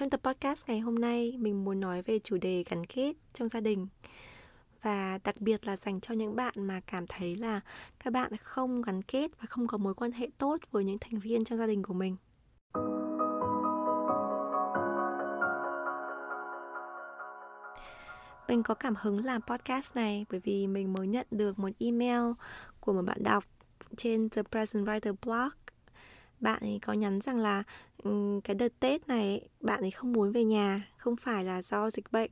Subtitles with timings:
[0.00, 3.48] Trong tập podcast ngày hôm nay, mình muốn nói về chủ đề gắn kết trong
[3.48, 3.88] gia đình
[4.82, 7.60] và đặc biệt là dành cho những bạn mà cảm thấy là
[8.04, 11.20] các bạn không gắn kết và không có mối quan hệ tốt với những thành
[11.20, 12.16] viên trong gia đình của mình.
[18.48, 22.32] Mình có cảm hứng làm podcast này bởi vì mình mới nhận được một email
[22.80, 23.44] của một bạn đọc
[23.96, 25.59] trên The Present Writer blog
[26.40, 27.62] bạn ấy có nhắn rằng là
[28.44, 32.12] cái đợt Tết này bạn ấy không muốn về nhà, không phải là do dịch
[32.12, 32.30] bệnh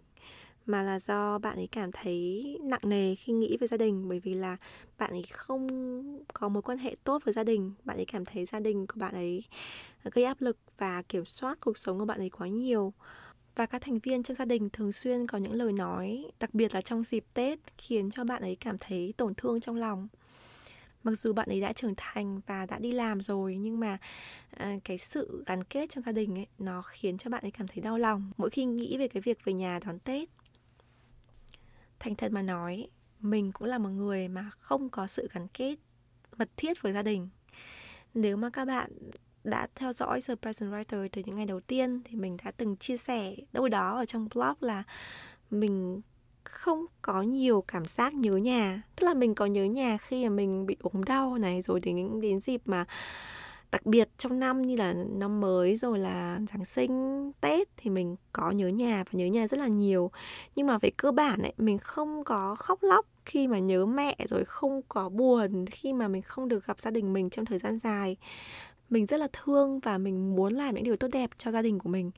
[0.66, 4.08] mà là do bạn ấy cảm thấy nặng nề khi nghĩ về gia đình.
[4.08, 4.56] Bởi vì là
[4.98, 5.66] bạn ấy không
[6.34, 9.00] có mối quan hệ tốt với gia đình bạn ấy cảm thấy gia đình của
[9.00, 9.44] bạn ấy
[10.04, 12.92] gây áp lực và kiểm soát cuộc sống của bạn ấy quá nhiều.
[13.54, 16.74] Và các thành viên trong gia đình thường xuyên có những lời nói đặc biệt
[16.74, 20.08] là trong dịp tết khiến cho bạn ấy cảm thấy tổn thương trong lòng
[21.08, 23.98] mặc dù bạn ấy đã trưởng thành và đã đi làm rồi nhưng mà
[24.50, 27.68] à, cái sự gắn kết trong gia đình ấy nó khiến cho bạn ấy cảm
[27.68, 30.28] thấy đau lòng mỗi khi nghĩ về cái việc về nhà đón tết.
[31.98, 32.88] Thành thật mà nói
[33.20, 35.76] mình cũng là một người mà không có sự gắn kết
[36.36, 37.28] mật thiết với gia đình.
[38.14, 38.92] Nếu mà các bạn
[39.44, 42.76] đã theo dõi The Present Writer từ những ngày đầu tiên thì mình đã từng
[42.76, 44.82] chia sẻ đâu đó ở trong blog là
[45.50, 46.00] mình
[46.48, 48.82] không có nhiều cảm giác nhớ nhà.
[48.96, 52.20] Tức là mình có nhớ nhà khi mà mình bị ốm đau này, rồi đến
[52.20, 52.84] đến dịp mà
[53.72, 58.16] đặc biệt trong năm như là năm mới, rồi là giáng sinh, tết thì mình
[58.32, 60.10] có nhớ nhà và nhớ nhà rất là nhiều.
[60.56, 64.16] Nhưng mà về cơ bản ấy, mình không có khóc lóc khi mà nhớ mẹ,
[64.28, 67.58] rồi không có buồn khi mà mình không được gặp gia đình mình trong thời
[67.58, 68.16] gian dài.
[68.90, 71.78] Mình rất là thương và mình muốn làm những điều tốt đẹp cho gia đình
[71.78, 72.10] của mình.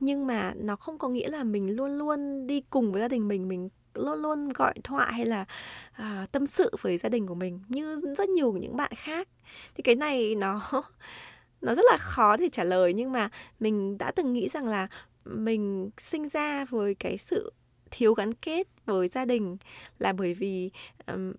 [0.00, 3.28] Nhưng mà nó không có nghĩa là mình luôn luôn đi cùng với gia đình
[3.28, 5.44] mình mình luôn luôn gọi thoại hay là
[5.92, 9.28] à, tâm sự với gia đình của mình như rất nhiều những bạn khác.
[9.74, 10.70] Thì cái này nó
[11.60, 13.28] nó rất là khó để trả lời nhưng mà
[13.60, 14.88] mình đã từng nghĩ rằng là
[15.24, 17.52] mình sinh ra với cái sự
[17.90, 19.56] thiếu gắn kết với gia đình
[19.98, 20.70] là bởi vì
[21.06, 21.32] um,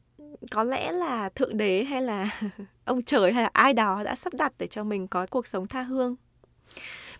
[0.51, 2.39] có lẽ là thượng đế hay là
[2.85, 5.67] ông trời hay là ai đó đã sắp đặt để cho mình có cuộc sống
[5.67, 6.15] tha hương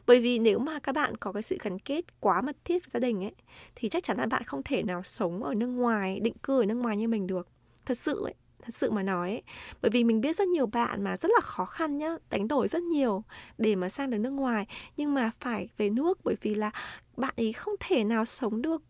[0.10, 2.90] bởi vì nếu mà các bạn có cái sự gắn kết quá mật thiết với
[2.94, 3.36] gia đình ấy,
[3.76, 6.66] thì chắc chắn là bạn không thể nào sống ở nước ngoài, định cư ở
[6.66, 7.48] nước ngoài như mình được.
[7.86, 9.44] Thật sự ấy, thật sự mà nói ấy.
[9.82, 12.68] bởi vì mình biết rất nhiều bạn mà rất là khó khăn nhá, đánh đổi
[12.68, 13.24] rất nhiều
[13.58, 14.66] để mà sang được nước ngoài.
[14.98, 16.72] Nhưng mà phải về nước bởi vì là
[17.18, 18.82] bạn ấy không thể nào sống được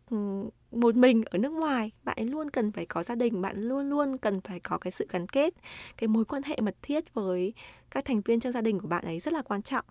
[0.71, 1.91] một mình ở nước ngoài.
[2.03, 4.91] Bạn ấy luôn cần phải có gia đình, bạn luôn luôn cần phải có cái
[4.91, 5.53] sự gắn kết,
[5.97, 7.53] cái mối quan hệ mật thiết với
[7.91, 9.85] các thành viên trong gia đình của bạn ấy rất là quan trọng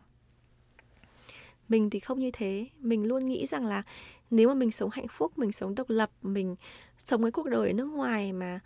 [1.68, 2.66] mình thì không như thế.
[2.78, 3.82] Mình luôn nghĩ rằng là
[4.30, 6.56] nếu mà mình sống hạnh phúc, mình sống độc lập, mình
[6.98, 8.60] sống cái cuộc đời ở nước ngoài mà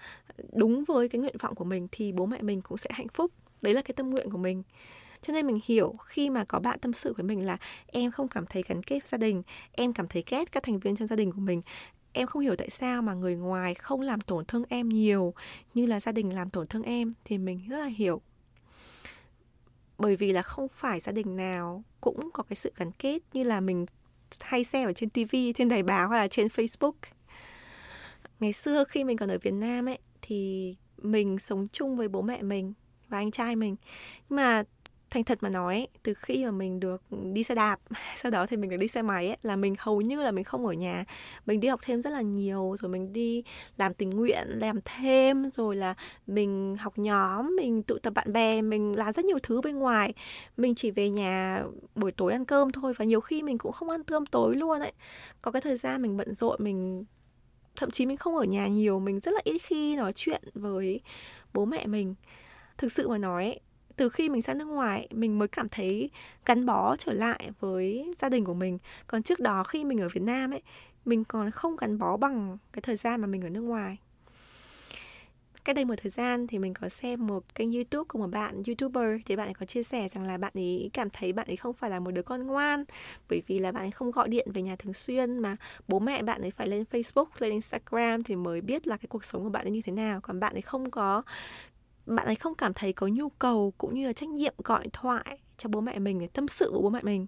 [0.52, 3.32] đúng với cái nguyện vọng của mình thì bố mẹ mình cũng sẽ hạnh phúc.
[3.62, 4.62] Đấy là cái tâm nguyện của mình.
[5.22, 8.28] Cho nên mình hiểu khi mà có bạn tâm sự với mình là em không
[8.28, 9.42] cảm thấy gắn kết với gia đình,
[9.72, 11.62] em cảm thấy ghét các thành viên trong gia đình của mình.
[12.12, 15.34] Em không hiểu tại sao mà người ngoài không làm tổn thương em nhiều
[15.74, 18.20] như là gia đình làm tổn thương em thì mình rất là hiểu
[20.02, 23.42] bởi vì là không phải gia đình nào cũng có cái sự gắn kết như
[23.42, 23.86] là mình
[24.40, 26.92] hay xem ở trên TV, trên đài báo hoặc là trên Facebook.
[28.41, 32.22] Ngày xưa khi mình còn ở Việt Nam ấy thì mình sống chung với bố
[32.22, 32.72] mẹ mình
[33.08, 33.76] và anh trai mình.
[34.28, 34.62] Nhưng mà
[35.12, 37.02] thành thật mà nói từ khi mà mình được
[37.32, 37.80] đi xe đạp
[38.16, 40.44] sau đó thì mình được đi xe máy ấy, là mình hầu như là mình
[40.44, 41.04] không ở nhà.
[41.46, 43.44] Mình đi học thêm rất là nhiều rồi mình đi
[43.76, 45.94] làm tình nguyện làm thêm rồi là
[46.26, 50.14] mình học nhóm mình tụ tập bạn bè mình làm rất nhiều thứ bên ngoài.
[50.56, 53.90] Mình chỉ về nhà buổi tối ăn cơm thôi và nhiều khi mình cũng không
[53.90, 54.92] ăn cơm tối luôn ấy.
[55.42, 57.04] Có cái thời gian mình bận rộn mình
[57.76, 61.00] thậm chí mình không ở nhà nhiều mình rất là ít khi nói chuyện với
[61.54, 62.15] bố mẹ mình.
[62.78, 63.58] Thực sự mà nói
[63.97, 66.10] từ khi mình sang nước ngoài, mình mới cảm thấy
[66.47, 68.78] gắn bó trở lại với gia đình của mình.
[69.06, 70.62] Còn trước đó khi mình ở việt nam ấy,
[71.04, 73.97] mình còn không gắn bó bằng cái thời gian mà mình ở nước ngoài.
[75.65, 78.62] Cách đây một thời gian thì mình có xem một kênh youtube của một bạn
[78.66, 81.56] youtuber thì bạn ấy có chia sẻ rằng là bạn ấy cảm thấy bạn ấy
[81.56, 82.84] không phải là một đứa con ngoan,
[83.28, 85.56] bởi vì là bạn ấy không gọi điện về nhà thường xuyên mà
[85.89, 89.24] bố mẹ bạn ấy phải lên facebook, lên instagram thì mới biết là cái cuộc
[89.24, 90.21] sống của bạn ấy như thế nào.
[90.21, 91.22] Còn bạn ấy không có
[92.07, 95.39] bạn ấy không cảm thấy có nhu cầu cũng như là trách nhiệm gọi thoại
[95.59, 97.27] cho bố mẹ mình để tâm sự với bố mẹ mình.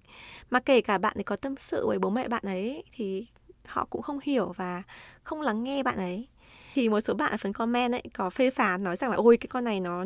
[0.50, 3.26] Mà kể cả bạn ấy có tâm sự với bố mẹ bạn ấy thì
[3.66, 4.82] họ cũng không hiểu và
[5.22, 6.28] không lắng nghe bạn ấy.
[6.74, 9.36] Thì một số bạn ở phần comment ấy có phê phán nói rằng là ôi
[9.36, 10.04] cái con này nó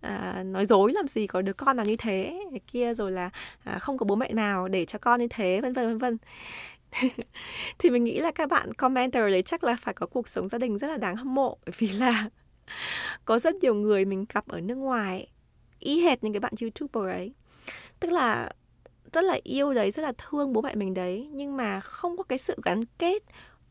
[0.00, 3.30] à, nói dối làm gì có đứa con nào như thế cái kia rồi là
[3.64, 6.18] à, không có bố mẹ nào để cho con như thế vân vân vân vân.
[7.78, 10.58] Thì mình nghĩ là các bạn commenter đấy chắc là phải có cuộc sống gia
[10.58, 12.30] đình rất là đáng hâm mộ bởi vì là
[13.24, 15.28] có rất nhiều người mình gặp ở nước ngoài,
[15.78, 17.32] y hệt những cái bạn youtuber ấy.
[18.00, 18.50] Tức là,
[19.12, 22.22] rất là yêu đấy, rất là thương bố mẹ mình đấy, nhưng mà không có
[22.22, 23.22] cái sự gắn kết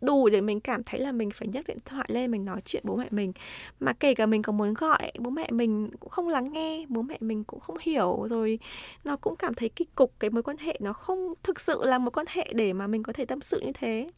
[0.02, 2.84] đủ để mình cảm thấy là mình phải nhấc điện thoại lên mình nói chuyện
[2.86, 3.34] bố mẹ mình.
[3.80, 7.02] Mà kể cả mình có muốn gọi, bố mẹ mình cũng không lắng nghe, bố
[7.02, 8.60] mẹ mình cũng không hiểu, rồi
[9.04, 11.98] nó cũng cảm thấy kỳ cục cái mối quan hệ, nó không thực sự là
[11.98, 14.10] một quan hệ để mà mình có thể tâm sự như thế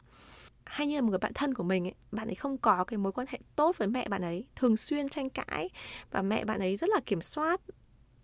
[0.72, 2.98] hay như là một người bạn thân của mình ấy, bạn ấy không có cái
[2.98, 5.70] mối quan hệ tốt với mẹ bạn ấy thường xuyên tranh cãi
[6.10, 7.60] và mẹ bạn ấy rất là kiểm soát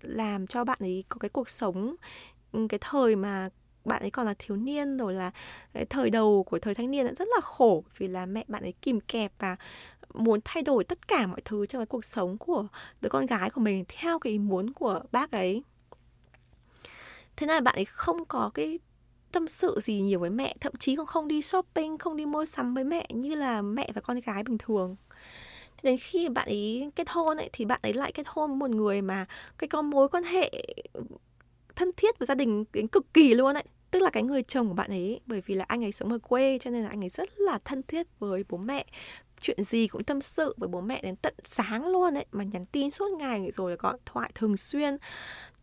[0.03, 1.97] làm cho bạn ấy có cái cuộc sống
[2.53, 3.49] ừ, cái thời mà
[3.85, 5.31] bạn ấy còn là thiếu niên rồi là
[5.73, 8.75] cái thời đầu của thời thanh niên rất là khổ vì là mẹ bạn ấy
[8.83, 9.57] kìm kẹp và
[10.15, 12.67] muốn thay đổi tất cả mọi thứ trong cái cuộc sống của
[13.01, 15.63] đứa con gái của mình theo cái ý muốn của bác ấy.
[17.37, 18.79] Thế nên là bạn ấy không có cái
[19.33, 22.45] tâm sự gì nhiều với mẹ, thậm chí còn không đi shopping, không đi mua
[22.45, 24.97] sắm với mẹ như là mẹ và con gái bình thường.
[25.83, 28.77] Đến khi bạn ấy kết hôn ấy, thì bạn ấy lại kết hôn với một
[28.77, 29.27] người mà
[29.59, 30.51] cái có mối quan hệ
[31.77, 33.65] thân thiết với gia đình đến cực kỳ luôn ấy.
[33.91, 36.19] Tức là cái người chồng của bạn ấy, bởi vì là anh ấy sống ở
[36.19, 38.87] quê cho nên là anh ấy rất là thân thiết với bố mẹ.
[39.41, 42.65] Chuyện gì cũng tâm sự với bố mẹ đến tận sáng luôn ấy, mà nhắn
[42.65, 44.97] tin suốt ngày rồi gọi thoại thường xuyên.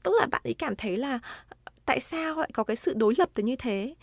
[0.03, 1.19] Tức là bạn ấy cảm thấy là
[1.85, 3.95] tại sao lại có cái sự đối lập tới như thế.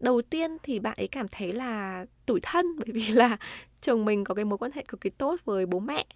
[0.00, 3.36] Đầu tiên thì bạn ấy cảm thấy là tủi thân, bởi vì là
[3.80, 6.06] chồng mình có cái mối quan hệ cực kỳ tốt với bố mẹ.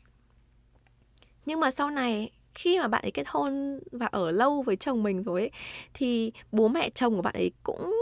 [1.47, 5.03] Nhưng mà sau này khi mà bạn ấy kết hôn và ở lâu với chồng
[5.03, 5.51] mình rồi ấy,
[5.95, 7.95] thì bố mẹ chồng của bạn ấy cũng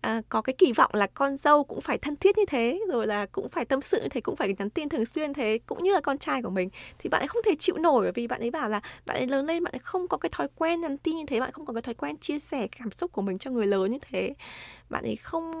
[0.00, 3.06] à, có cái kỳ vọng là con dâu cũng phải thân thiết như thế rồi
[3.06, 5.82] là cũng phải tâm sự như thế cũng phải nhắn tin thường xuyên thế cũng
[5.82, 6.68] như là con trai của mình.
[6.98, 9.26] Thì bạn ấy không thể chịu nổi bởi vì bạn ấy bảo là bạn ấy
[9.26, 11.66] lớn lên bạn ấy không có cái thói quen nhắn tin như thế bạn không
[11.66, 14.34] có cái thói quen chia sẻ cảm xúc của mình cho người lớn như thế.
[14.90, 15.52] Bạn ấy không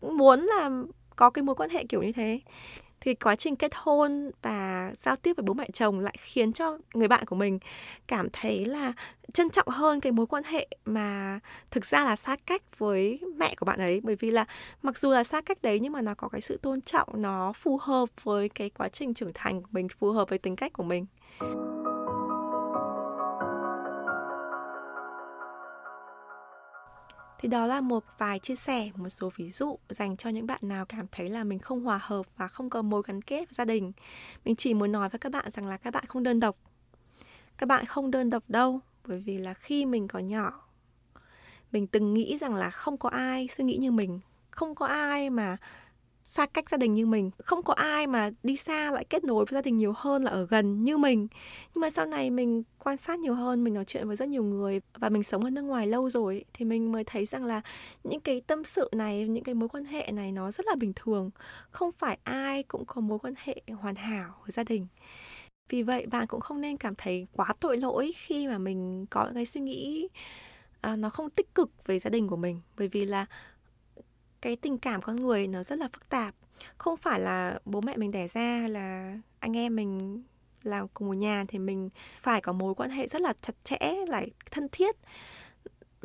[0.00, 0.70] muốn là
[1.16, 2.40] có cái mối quan hệ kiểu như thế
[3.04, 6.78] thì quá trình kết hôn và giao tiếp với bố mẹ chồng lại khiến cho
[6.94, 7.58] người bạn của mình
[8.06, 8.92] cảm thấy là
[9.32, 11.40] trân trọng hơn cái mối quan hệ mà
[11.70, 14.00] thực ra là xa cách với mẹ của bạn ấy.
[14.04, 14.44] Bởi vì là
[14.82, 17.52] mặc dù là xa cách đấy nhưng mà nó có cái sự tôn trọng, nó
[17.52, 20.72] phù hợp với cái quá trình trưởng thành của mình, phù hợp với tính cách
[20.72, 21.06] của mình.
[27.44, 30.60] Thì đó là một vài chia sẻ, một số ví dụ dành cho những bạn
[30.62, 33.52] nào cảm thấy là mình không hòa hợp và không có mối gắn kết với
[33.52, 33.92] gia đình.
[34.44, 36.56] Mình chỉ muốn nói với các bạn rằng là các bạn không đơn độc.
[37.58, 40.68] Các bạn không đơn độc đâu, bởi vì là khi mình còn nhỏ,
[41.72, 44.20] mình từng nghĩ rằng là không có ai suy nghĩ như mình.
[44.50, 45.56] Không có ai mà
[46.26, 47.30] xa cách gia đình như mình.
[47.38, 50.30] Không có ai mà đi xa lại kết nối với gia đình nhiều hơn là
[50.30, 51.28] ở gần như mình.
[51.74, 54.44] Nhưng mà sau này mình quan sát nhiều hơn mình nói chuyện với rất nhiều
[54.44, 57.60] người và mình sống ở nước ngoài lâu rồi thì mình mới thấy rằng là
[58.04, 60.92] những cái tâm sự này những cái mối quan hệ này nó rất là bình
[60.96, 61.30] thường.
[61.70, 64.86] Không phải ai cũng có mối quan hệ hoàn hảo với gia đình.
[65.68, 69.30] Vì vậy bạn cũng không nên cảm thấy quá tội lỗi khi mà mình có
[69.34, 70.08] cái suy nghĩ
[70.80, 72.60] à, nó không tích cực về gia đình của mình.
[72.76, 73.26] Bởi vì là
[74.44, 76.34] cái tình cảm con người nó rất là phức tạp.
[76.78, 80.22] Không phải là bố mẹ mình đẻ ra là anh em mình
[80.62, 81.90] làm cùng một nhà thì mình
[82.22, 84.96] phải có mối quan hệ rất là chặt chẽ lại thân thiết.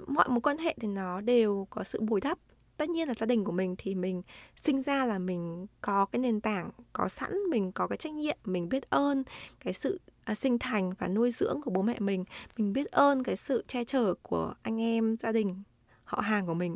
[0.08, 2.38] Mọi mối quan hệ thì nó đều có sự bồi đắp.
[2.77, 4.22] Tất nhiên là gia đình của mình thì mình
[4.55, 8.38] sinh ra là mình có cái nền tảng có sẵn mình có cái trách nhiệm
[8.46, 9.24] mình biết ơn
[9.60, 12.25] cái sự à, sinh thành và nuôi dưỡng của bố mẹ mình.
[12.58, 15.63] Mình biết ơn cái sự che chở của anh em gia đình
[16.03, 16.75] họ hàng của mình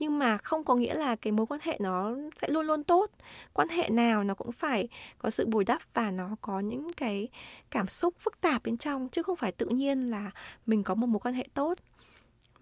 [0.00, 3.10] nhưng mà không có nghĩa là cái mối quan hệ nó sẽ luôn luôn tốt.
[3.52, 4.88] Quan hệ nào nó cũng phải
[5.18, 7.28] có sự bồi đắp và nó có những cái
[7.70, 10.30] cảm xúc phức tạp bên trong, chứ không phải tự nhiên là
[10.66, 11.78] mình có một mối quan hệ tốt.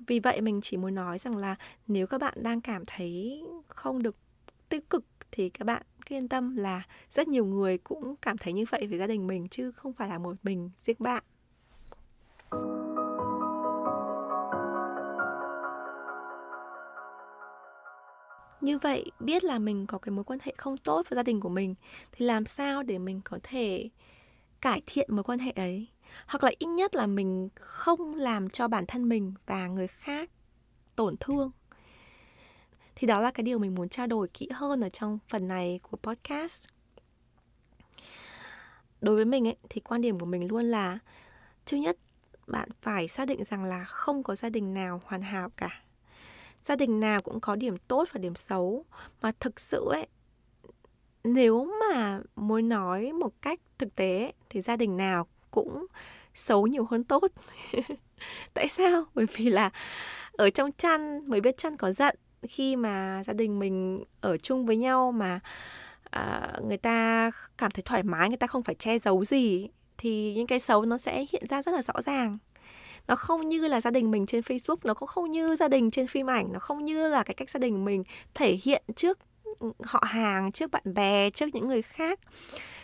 [0.06, 4.02] Vì vậy mình chỉ muốn nói rằng là nếu các bạn đang cảm thấy không
[4.02, 4.16] được
[4.68, 8.52] tích cực thì các bạn cứ yên tâm là rất nhiều người cũng cảm thấy
[8.52, 11.22] như vậy về gia đình mình, chứ không phải là một mình, riêng bạn.
[18.60, 21.40] Như vậy, biết là mình có cái mối quan hệ không tốt với gia đình
[21.40, 21.74] của mình,
[22.12, 23.88] thì làm sao để mình có thể
[24.60, 25.86] cải thiện mối quan hệ ấy?
[26.26, 30.30] Hoặc là ít nhất là mình không làm cho bản thân mình và người khác
[30.96, 31.50] tổn thương.
[32.96, 35.80] Thì đó là cái điều mình muốn trao đổi kỹ hơn ở trong phần này
[35.82, 36.64] của podcast.
[39.00, 40.98] Đối với mình ấy, thì quan điểm của mình luôn là,
[41.66, 41.98] thứ nhất,
[42.46, 45.82] bạn phải xác định rằng là không có gia đình nào hoàn hảo cả
[46.68, 48.84] gia đình nào cũng có điểm tốt và điểm xấu.
[49.22, 50.06] Mà thực sự ấy
[51.24, 55.86] nếu mà muốn nói một cách thực tế thì gia đình nào cũng
[56.34, 57.32] xấu nhiều hơn tốt.
[58.54, 59.04] Tại sao?
[59.14, 59.70] Bởi vì là
[60.32, 62.16] ở trong chăn mới biết chăn có giận.
[62.48, 65.40] Khi mà gia đình mình ở chung với nhau mà
[66.10, 70.34] à, người ta cảm thấy thoải mái người ta không phải che giấu gì thì
[70.34, 72.38] những cái xấu nó sẽ hiện ra rất là rõ ràng
[73.08, 75.90] nó không như là gia đình mình trên Facebook nó cũng không như gia đình
[75.90, 79.18] trên phim ảnh nó không như là cái cách gia đình mình thể hiện trước
[79.58, 82.20] ừ, họ hàng trước bạn bè trước những người khác.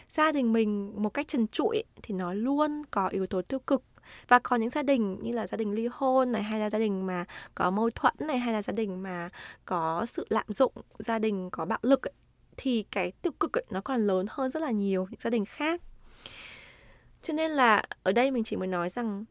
[0.09, 3.83] Gia đình mình một cách trần trụi thì nó luôn có yếu tố tiêu cực.
[4.29, 6.79] Và có những gia đình như là gia đình ly hôn này hay là gia
[6.79, 9.29] đình mà có mâu thuẫn này hay là gia đình mà
[9.65, 12.13] có sự lạm dụng gia đình có bạo lực ấy,
[12.57, 15.45] thì cái tiêu cực ấy, nó còn lớn hơn rất là nhiều những gia đình
[15.45, 15.81] khác.
[17.23, 19.25] Cho nên là ở đây mình chỉ muốn nói rằng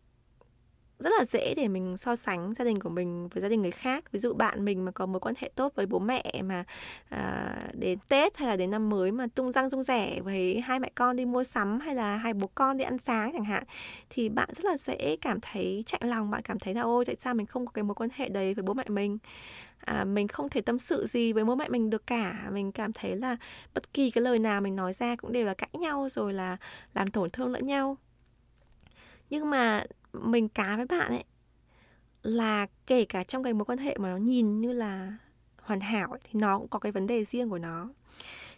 [1.03, 3.71] rất là dễ để mình so sánh gia đình của mình với gia đình người
[3.71, 4.11] khác.
[4.11, 6.63] Ví dụ bạn mình mà có mối quan hệ tốt với bố mẹ mà
[7.09, 10.79] à, đến tết hay là đến năm mới mà tung răng tung rẻ với hai
[10.79, 13.63] mẹ con đi mua sắm hay là hai bố con đi ăn sáng chẳng hạn
[14.09, 16.31] thì bạn rất là dễ cảm thấy chạy lòng.
[16.31, 18.53] Bạn cảm thấy là ôi tại sao mình không có cái mối quan hệ đấy
[18.53, 19.17] với bố mẹ mình?
[19.85, 22.49] À, mình không thể tâm sự gì với bố mẹ mình được cả.
[22.51, 23.37] Mình cảm thấy là
[23.73, 26.57] bất kỳ cái lời nào mình nói ra cũng đều là cãi nhau rồi là
[26.93, 27.97] làm tổn thương lẫn nhau.
[29.29, 29.83] Nhưng mà
[30.13, 31.23] mình cá với bạn ấy
[32.23, 35.17] là kể cả trong cái mối quan hệ mà nó nhìn như là
[35.61, 37.89] hoàn hảo ấy, thì nó cũng có cái vấn đề riêng của nó.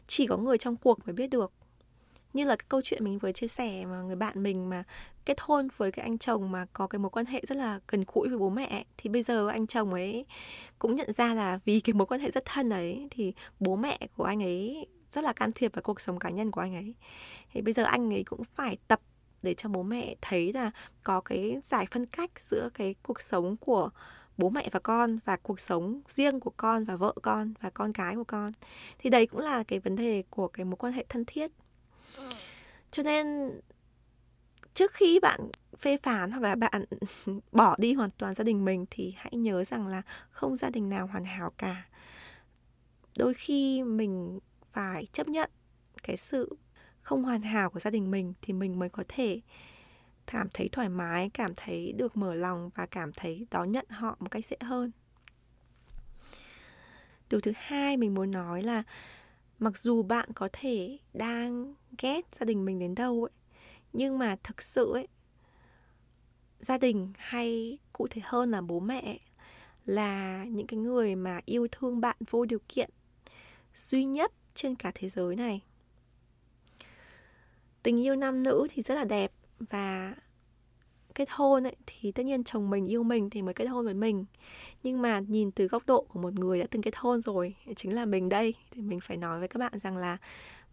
[0.07, 1.51] Chỉ có người trong cuộc mới biết được.
[2.33, 4.83] Như là cái câu chuyện mình vừa chia sẻ mà người bạn mình mà
[5.25, 8.03] kết hôn với cái anh chồng mà có cái mối quan hệ rất là gần
[8.13, 10.25] gũi với bố mẹ thì bây giờ anh chồng ấy
[10.79, 13.99] cũng nhận ra là vì cái mối quan hệ rất thân ấy thì bố mẹ
[14.15, 16.93] của anh ấy rất là can thiệp vào cuộc sống cá nhân của anh ấy.
[17.53, 19.01] Thì bây giờ anh ấy cũng phải tập
[19.45, 20.71] để cho bố mẹ thấy là
[21.03, 23.89] có cái giải phân cách giữa cái cuộc sống của
[24.37, 27.93] bố mẹ và con và cuộc sống riêng của con và vợ con và con
[27.93, 28.51] cái của con.
[28.99, 31.51] Thì đấy cũng là cái vấn đề của cái mối quan hệ thân thiết.
[32.91, 33.51] Cho nên
[34.73, 35.49] trước khi bạn
[35.79, 36.85] phê phán hoặc là bạn
[37.51, 40.89] bỏ đi hoàn toàn gia đình mình thì hãy nhớ rằng là không gia đình
[40.89, 41.85] nào hoàn hảo cả.
[43.17, 44.39] Đôi khi mình
[44.73, 45.49] phải chấp nhận
[46.03, 46.57] cái sự
[47.05, 49.41] không hoàn hảo của gia đình mình thì mình mới có thể
[50.27, 54.17] cảm thấy thoải mái, cảm thấy được mở lòng và cảm thấy đón nhận họ
[54.19, 54.91] một cách dễ hơn.
[57.29, 58.83] Điều thứ hai mình muốn nói là
[59.59, 63.31] mặc dù bạn có thể đang ghét gia đình mình đến đâu ấy,
[63.93, 65.07] nhưng mà thực sự ấy,
[66.59, 69.19] gia đình hay cụ thể hơn là bố mẹ
[69.85, 72.89] là những cái người mà yêu thương bạn vô điều kiện,
[73.75, 75.61] duy nhất trên cả thế giới này
[77.85, 80.15] tình yêu nam nữ thì rất là đẹp và
[81.15, 83.93] kết hôn ấy, thì tất nhiên chồng mình yêu mình thì mới kết hôn với
[83.93, 84.25] mình.
[84.83, 87.95] Nhưng mà nhìn từ góc độ của một người đã từng kết hôn rồi chính
[87.95, 90.17] là mình đây thì mình phải nói với các bạn rằng là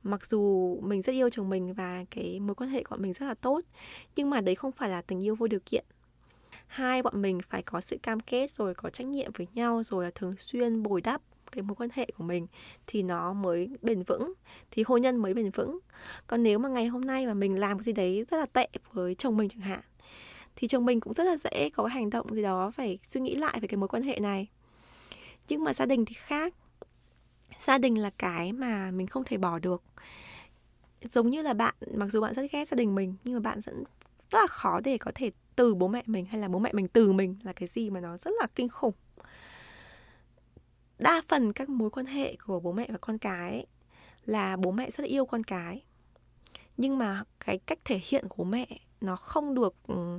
[0.03, 3.27] mặc dù mình rất yêu chồng mình và cái mối quan hệ của mình rất
[3.27, 3.61] là tốt
[4.17, 5.85] nhưng mà đấy không phải là tình yêu vô điều kiện.
[6.67, 10.05] Hai bọn mình phải có sự cam kết rồi có trách nhiệm với nhau rồi
[10.05, 11.23] là thường xuyên bồi đắp
[11.53, 12.47] cái mối quan hệ của mình
[12.87, 14.33] thì nó mới bền vững,
[14.71, 15.79] thì hôn nhân mới bền vững.
[16.27, 18.69] Còn nếu mà ngày hôm nay mà mình làm cái gì đấy rất là tệ
[18.93, 19.81] với chồng mình chẳng hạn,
[20.57, 23.21] thì chồng mình cũng rất là dễ có cái hành động gì đó phải suy
[23.21, 24.49] nghĩ lại về cái mối quan hệ này.
[25.49, 26.55] Nhưng mà gia đình thì khác.
[27.59, 29.83] Gia đình là cái mà mình không thể bỏ được.
[31.03, 33.61] Giống như là bạn, mặc dù bạn rất ghét gia đình mình, nhưng mà bạn
[33.61, 33.85] vẫn
[34.31, 36.89] rất là khó để có thể từ bố mẹ mình hay là bố mẹ mình
[36.89, 38.95] từ mình là cái gì mà nó rất là kinh khủng
[40.99, 43.67] đa phần các mối quan hệ của bố mẹ và con cái
[44.25, 45.85] là bố mẹ rất yêu con cái.
[46.77, 48.67] Nhưng mà cái cách thể hiện của bố mẹ
[49.01, 50.19] nó không được ừ,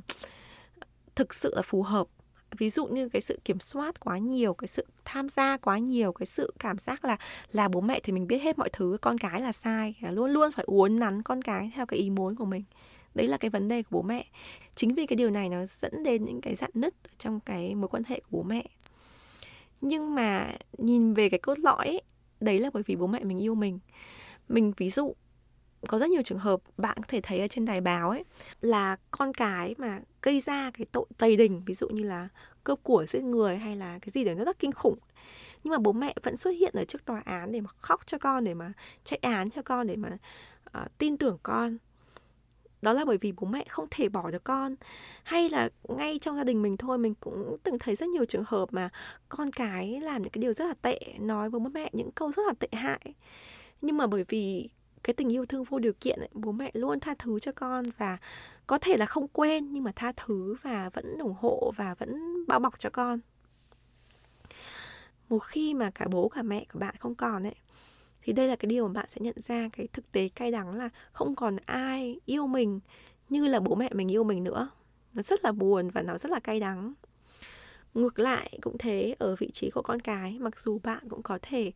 [1.15, 2.07] thực sự là phù hợp.
[2.57, 6.13] Ví dụ như cái sự kiểm soát quá nhiều, cái sự tham gia quá nhiều,
[6.13, 7.17] cái sự cảm giác là
[7.51, 10.51] là bố mẹ thì mình biết hết mọi thứ, con cái là sai luôn luôn
[10.51, 12.63] phải uốn nắn con cái theo cái ý muốn của mình.
[13.15, 14.25] Đấy là cái vấn đề của bố mẹ.
[14.75, 17.87] Chính vì cái điều này nó dẫn đến những cái dạn nứt trong cái mối
[17.87, 18.63] quan hệ của bố mẹ
[19.83, 22.01] nhưng mà nhìn về cái cốt lõi ấy,
[22.39, 23.79] đấy là bởi vì bố mẹ mình yêu mình.
[24.49, 25.15] Mình ví dụ
[25.87, 28.23] có rất nhiều trường hợp bạn có thể thấy ở trên đài báo ấy
[28.61, 32.27] là con cái mà gây ra cái tội tày đình ví dụ như là
[32.63, 34.99] cướp của giết người hay là cái gì đấy nó rất kinh khủng.
[35.63, 38.17] Nhưng mà bố mẹ vẫn xuất hiện ở trước tòa án để mà khóc cho
[38.17, 38.73] con để mà
[39.03, 40.17] chạy án cho con để mà
[40.77, 41.77] uh, tin tưởng con
[42.83, 44.75] đó là bởi vì bố mẹ không thể bỏ được con.
[45.23, 48.43] Hay là ngay trong gia đình mình thôi mình cũng từng thấy rất nhiều trường
[48.47, 48.89] hợp mà
[49.29, 52.31] con cái làm những cái điều rất là tệ nói với bố mẹ những câu
[52.31, 53.13] rất là tệ hại.
[53.81, 54.69] Nhưng mà bởi vì
[55.03, 57.85] cái tình yêu thương vô điều kiện ấy, bố mẹ luôn tha thứ cho con
[57.97, 58.17] và
[58.67, 62.43] có thể là không quên nhưng mà tha thứ và vẫn ủng hộ và vẫn
[62.47, 63.19] bao bọc cho con.
[65.29, 67.55] Một khi mà cả bố cả mẹ của bạn không còn ấy
[68.23, 70.75] thì đây là cái điều mà bạn sẽ nhận ra cái thực tế cay đắng
[70.75, 72.79] là không còn ai yêu mình
[73.29, 74.69] như là bố mẹ mình yêu mình nữa.
[75.13, 76.93] Nó rất là buồn và nó rất là cay đắng.
[77.93, 81.39] Ngược lại cũng thế, ở vị trí của con cái, mặc dù bạn cũng có
[81.41, 81.71] thể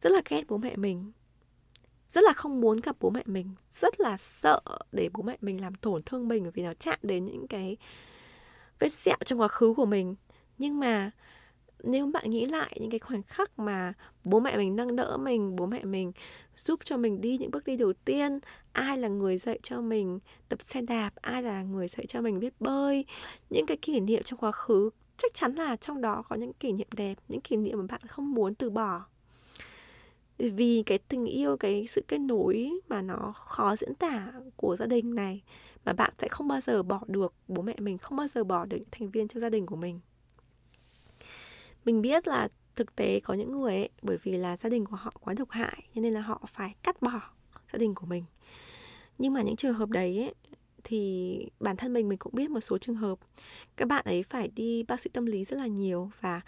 [0.00, 1.12] rất là ghét bố mẹ mình,
[2.10, 3.50] rất là không muốn gặp bố mẹ mình,
[3.80, 4.60] rất là sợ
[4.92, 7.76] để bố mẹ mình làm tổn thương mình vì nó chạm đến những cái
[8.78, 10.14] vết sẹo trong quá khứ của mình.
[10.58, 11.10] Nhưng mà
[11.82, 13.92] nếu bạn nghĩ lại những cái khoảnh khắc mà
[14.24, 16.12] bố mẹ mình nâng đỡ mình, bố mẹ mình
[16.56, 18.38] giúp cho mình đi những bước đi đầu tiên,
[18.72, 22.40] ai là người dạy cho mình tập xe đạp, ai là người dạy cho mình
[22.40, 23.04] biết bơi,
[23.50, 26.72] những cái kỷ niệm trong quá khứ, chắc chắn là trong đó có những kỷ
[26.72, 29.04] niệm đẹp, những kỷ niệm mà bạn không muốn từ bỏ.
[30.38, 34.86] Vì cái tình yêu, cái sự kết nối mà nó khó diễn tả của gia
[34.86, 35.42] đình này
[35.84, 38.64] mà bạn sẽ không bao giờ bỏ được, bố mẹ mình không bao giờ bỏ
[38.64, 40.00] được những thành viên trong gia đình của mình
[41.84, 44.96] mình biết là thực tế có những người ấy bởi vì là gia đình của
[44.96, 47.20] họ quá độc hại cho nên là họ phải cắt bỏ
[47.72, 48.24] gia đình của mình.
[49.18, 50.34] Nhưng mà những trường hợp đấy ấy,
[50.84, 53.18] thì bản thân mình mình cũng biết một số trường hợp.
[53.76, 56.40] Các bạn ấy phải đi bác sĩ tâm lý rất là nhiều và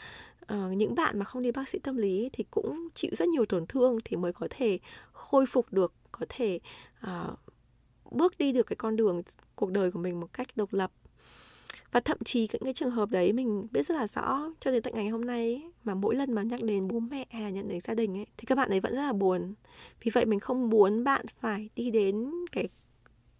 [0.53, 3.47] uh, những bạn mà không đi bác sĩ tâm lý thì cũng chịu rất nhiều
[3.47, 4.79] tổn thương thì mới có thể
[5.13, 6.61] khôi phục được có thể
[7.07, 7.39] uh,
[8.11, 9.23] bước đi được cái con đường
[9.55, 10.91] cuộc đời của mình một cách độc lập
[11.95, 14.83] và thậm chí những cái trường hợp đấy mình biết rất là rõ cho đến
[14.83, 17.51] tận ngày hôm nay ấy, mà mỗi lần mà nhắc đến bố mẹ hay là
[17.51, 19.55] nhận đến gia đình ấy thì các bạn ấy vẫn rất là buồn.
[20.03, 22.69] Vì vậy mình không muốn bạn phải đi đến cái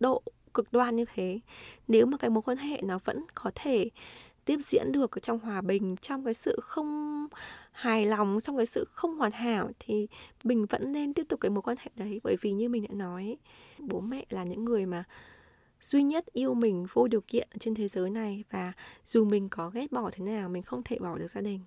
[0.01, 0.23] độ
[0.55, 1.41] cực đoan như thế.
[1.89, 3.91] Nếu mà cái mối quan hệ nó vẫn có thể
[4.45, 7.27] tiếp diễn được ở trong hòa bình trong cái sự không
[7.73, 10.07] hài lòng trong cái sự không hoàn hảo thì
[10.45, 12.21] mình vẫn nên tiếp tục cái mối quan hệ đấy.
[12.25, 13.37] Bởi vì như mình đã nói
[13.79, 15.05] bố mẹ là những người mà
[15.85, 18.73] duy nhất yêu mình vô điều kiện trên thế giới này và
[19.05, 21.61] dù mình có ghét bỏ thế nào, mình không thể bỏ được gia đình.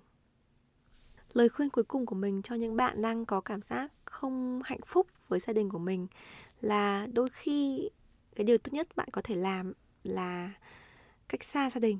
[1.32, 4.80] Lời khuyên cuối cùng của mình cho những bạn đang có cảm giác không hạnh
[4.86, 6.06] phúc với gia đình của mình
[6.60, 7.90] là đôi khi
[8.36, 9.72] cái điều tốt nhất bạn có thể làm
[10.04, 10.50] là
[11.28, 11.98] cách xa gia đình,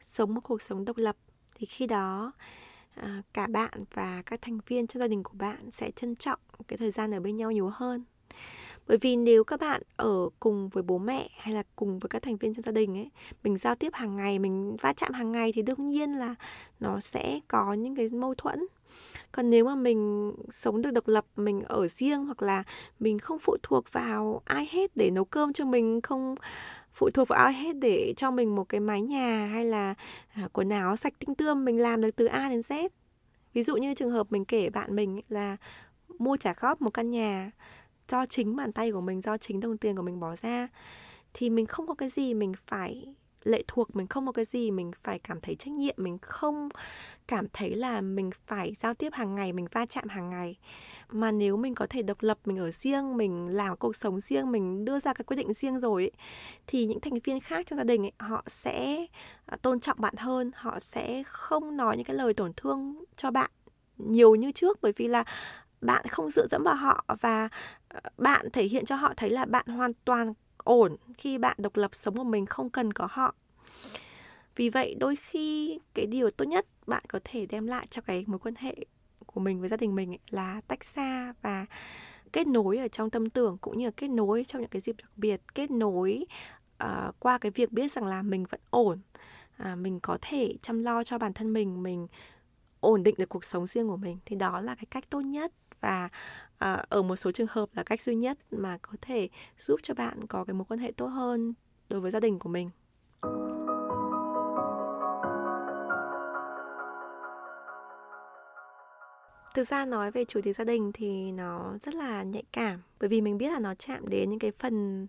[0.00, 1.16] sống một cuộc sống độc lập.
[1.54, 2.32] Thì khi đó
[2.94, 6.40] à, cả bạn và các thành viên trong gia đình của bạn sẽ trân trọng
[6.68, 8.04] cái thời gian ở bên nhau nhiều hơn
[8.88, 12.22] bởi vì nếu các bạn ở cùng với bố mẹ hay là cùng với các
[12.22, 13.10] thành viên trong gia đình ấy,
[13.42, 16.34] mình giao tiếp hàng ngày, mình va chạm hàng ngày thì đương nhiên là
[16.80, 18.66] nó sẽ có những cái mâu thuẫn.
[19.32, 22.62] Còn nếu mà mình sống được độc lập, mình ở riêng hoặc là
[23.00, 26.34] mình không phụ thuộc vào ai hết để nấu cơm cho mình, không
[26.92, 29.94] phụ thuộc vào ai hết để cho mình một cái mái nhà hay là
[30.34, 32.88] à, quần áo sạch tinh tươm mình làm được từ A đến Z.
[33.52, 35.56] Ví dụ như trường hợp mình kể bạn mình là
[36.18, 37.50] mua trả góp một căn nhà
[38.08, 40.68] do chính bàn tay của mình do chính đồng tiền của mình bỏ ra.
[41.34, 44.70] Thì mình không có cái gì mình phải lệ thuộc mình không có cái gì
[44.70, 46.68] mình phải cảm thấy trách nhiệm mình không
[47.26, 50.58] cảm thấy là mình phải giao tiếp hàng ngày mình va chạm hàng ngày.
[51.10, 54.52] Mà nếu mình có thể độc lập mình ở riêng mình làm cuộc sống riêng
[54.52, 56.12] mình đưa ra cái quyết định riêng rồi ấy,
[56.66, 59.06] thì những thành viên khác trong gia đình ấy, họ sẽ
[59.46, 63.30] à, tôn trọng bạn hơn họ sẽ không nói những cái lời tổn thương cho
[63.30, 63.50] bạn
[63.98, 64.78] nhiều như trước.
[64.82, 65.24] Bởi vì là
[65.80, 67.48] bạn không dựa dẫm vào họ và
[68.16, 71.94] bạn thể hiện cho họ thấy là bạn hoàn toàn ổn khi bạn độc lập
[71.94, 73.34] sống một mình không cần có họ.
[74.56, 78.24] Vì vậy đôi khi cái điều tốt nhất bạn có thể đem lại cho cái
[78.26, 78.76] mối quan hệ
[79.26, 81.66] của mình với gia đình mình ấy là tách xa và
[82.32, 84.96] kết nối ở trong tâm tưởng cũng như là kết nối trong những cái dịp
[84.98, 86.26] đặc biệt kết nối
[86.84, 89.00] uh, qua cái việc biết rằng là mình vẫn ổn
[89.58, 92.08] à, mình có thể chăm lo cho bản thân mình mình
[92.80, 94.18] ổn định được cuộc sống riêng của mình.
[94.26, 96.08] Thì đó là cái cách tốt nhất và
[96.58, 99.94] à, ở một số trường hợp là cách duy nhất mà có thể giúp cho
[99.94, 101.54] bạn có cái mối quan hệ tốt hơn
[101.90, 102.70] đối với gia đình của mình.
[109.54, 113.08] Thực ra nói về chủ đề gia đình thì nó rất là nhạy cảm bởi
[113.08, 115.06] vì mình biết là nó chạm đến những cái phần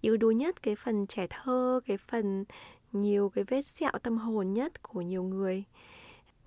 [0.00, 2.44] yếu đuối nhất cái phần trẻ thơ cái phần
[2.92, 5.64] nhiều cái vết sẹo tâm hồn nhất của nhiều người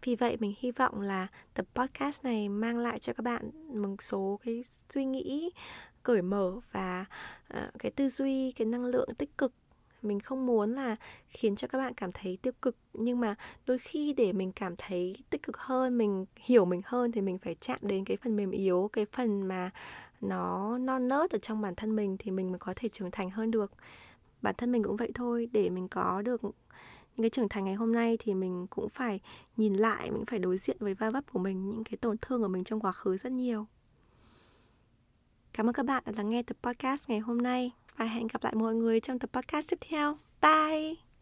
[0.04, 4.02] vì vậy mình hy vọng là tập podcast này mang lại cho các bạn một
[4.02, 5.52] số cái suy nghĩ
[6.04, 7.06] cởi mở và
[7.58, 9.54] uh, cái tư duy cái năng lượng tích cực.
[10.02, 10.96] Mình không muốn là
[11.30, 13.36] khiến cho các bạn cảm thấy tiêu cực nhưng mà
[13.66, 17.38] đôi khi để mình cảm thấy tích cực hơn mình hiểu mình hơn thì mình
[17.38, 19.72] phải chạm đến cái phần mềm yếu cái phần mà
[20.22, 23.30] nó non nớt ở trong bản thân mình thì mình mới có thể trưởng thành
[23.30, 23.72] hơn được.
[24.42, 26.42] Bản thân mình cũng vậy thôi để mình có được
[27.16, 29.20] những cái trưởng thành ngày hôm nay thì mình cũng phải
[29.58, 32.42] nhìn lại, mình phải đối diện với va vấp của mình, những cái tổn thương
[32.42, 33.68] của mình trong quá khứ rất nhiều.
[35.54, 38.44] Cảm ơn các bạn đã lắng nghe tập podcast ngày hôm nay và hẹn gặp
[38.44, 40.16] lại mọi người trong tập podcast tiếp theo.
[40.42, 41.13] Bye!